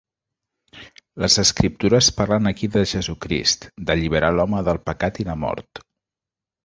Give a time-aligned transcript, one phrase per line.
[1.23, 5.85] Les escriptures parlen aquí de Jesucrist, d'alliberar l'home del pecat i la mort.